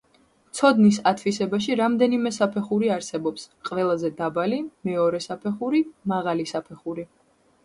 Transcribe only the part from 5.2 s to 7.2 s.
საფეხური, მაღალი საფეხური.